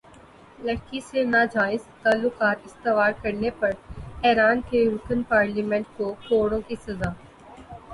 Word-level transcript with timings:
لڑکی 0.59 0.99
سے 1.01 1.23
ناجائز 1.25 1.81
تعلقات 2.03 2.65
استوار 2.65 3.11
کرنے 3.21 3.49
پر 3.59 3.71
ایران 4.23 4.61
کے 4.69 4.85
رکن 4.87 5.23
پارلیمنٹ 5.29 5.97
کو 5.97 6.13
کوڑوں 6.29 6.61
کی 6.67 6.75
سزا 6.85 7.11